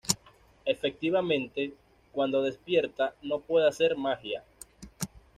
[0.65, 1.75] Efectivamente,
[2.11, 4.43] cuando despierta no puede hacer magia.